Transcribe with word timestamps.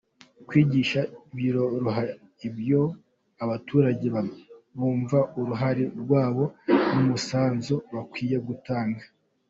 kwigisha 0.47 0.99
biroroha 1.35 2.01
iyo 2.49 2.83
abaturage 3.43 4.07
bumva 4.77 5.19
uruhare 5.39 5.83
rwabo 6.01 6.43
n’umusanzu 6.93 7.75
bakwiye 7.95 8.37
gutanga. 8.47 9.03